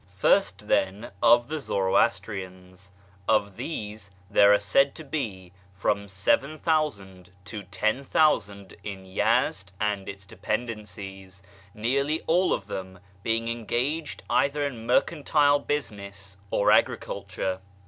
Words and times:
First, 0.17 0.67
then, 0.67 1.11
of 1.21 1.47
the 1.47 1.59
Zoroastrians. 1.59 2.91
Of 3.27 3.55
these 3.55 4.09
there 4.31 4.51
are 4.51 4.57
said 4.57 4.95
to 4.95 5.03
be 5.03 5.53
from 5.75 6.09
7000 6.09 7.29
to 7.45 7.61
10,000 7.61 8.73
in 8.83 9.05
Yezd 9.05 9.71
and 9.79 10.09
its 10.09 10.25
dependencies, 10.25 11.43
nearly 11.75 12.21
all 12.25 12.51
of 12.51 12.65
them 12.65 12.97
being 13.21 13.47
engaged 13.47 14.23
either 14.27 14.65
in 14.65 14.87
mercantile 14.87 15.59
business 15.59 16.37
or 16.49 16.71
agriculture. 16.71 17.59